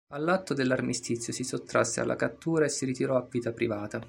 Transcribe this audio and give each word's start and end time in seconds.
All'atto 0.13 0.55
dell'armistizio 0.55 1.31
si 1.31 1.43
sottrasse 1.43 2.01
alla 2.01 2.15
cattura 2.15 2.65
e 2.65 2.69
si 2.69 2.85
ritiro' 2.85 3.17
a 3.17 3.27
vita 3.29 3.51
privata. 3.51 3.99